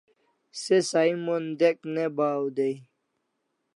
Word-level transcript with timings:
Se 0.61 0.77
sahi 0.89 1.13
mon 1.25 1.45
dek 1.59 1.77
ne 1.93 2.03
bahaw 2.17 2.43
day 2.57 2.75